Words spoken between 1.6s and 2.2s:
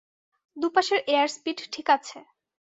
ঠিক আছে।